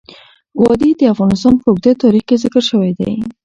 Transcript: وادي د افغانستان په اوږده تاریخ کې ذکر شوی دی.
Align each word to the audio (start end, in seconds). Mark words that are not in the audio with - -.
وادي 0.61 0.91
د 0.99 1.01
افغانستان 1.13 1.53
په 1.61 1.65
اوږده 1.69 1.91
تاریخ 2.03 2.23
کې 2.27 2.41
ذکر 2.43 2.63
شوی 2.69 2.91
دی. 2.99 3.11